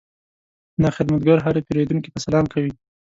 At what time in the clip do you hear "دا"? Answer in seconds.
0.81-0.89